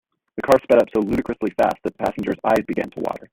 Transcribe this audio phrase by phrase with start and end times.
[0.35, 3.29] The car sped up so ludicrously fast that the passengers eyes began to water.